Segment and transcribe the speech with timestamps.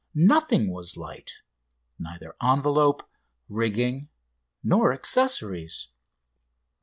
[0.15, 1.41] Nothing was light
[1.99, 3.03] neither envelope,
[3.47, 4.09] rigging,
[4.63, 5.89] nor accessories.